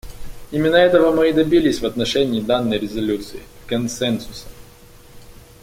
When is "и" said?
1.29-1.31